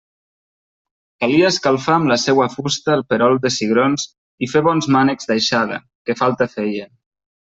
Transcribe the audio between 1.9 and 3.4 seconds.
amb la seua fusta el perol